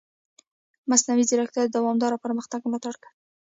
مصنوعي 0.89 1.23
ځیرکتیا 1.29 1.61
د 1.65 1.69
دوامدار 1.75 2.11
پرمختګ 2.25 2.59
ملاتړ 2.65 2.93
کوي. 3.01 3.09